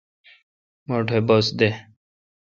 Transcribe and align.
مٹھ 0.87 1.13
ا 1.17 1.19
بِس 1.27 1.47
دہ۔ 1.59 1.69